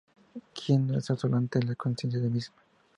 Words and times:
Quien 0.55 0.87
no 0.87 0.97
es 0.97 1.11
absoluta 1.11 1.59
es 1.59 1.65
la 1.67 1.75
conciencia 1.75 2.19
misma. 2.21 2.57